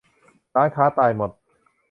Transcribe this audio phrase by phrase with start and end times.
[0.55, 1.31] ร้านค้าตายหมด